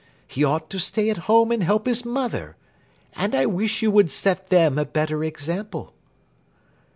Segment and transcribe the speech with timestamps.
[0.25, 2.55] He ought to stay at home and help his mother.
[3.13, 5.93] And I wish you would set them a better example."